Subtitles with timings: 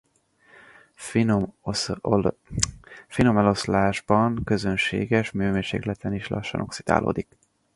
[1.03, 1.53] Finom
[3.33, 7.37] eloszlásban közönséges hőmérsékleten is lassan oxidálódik.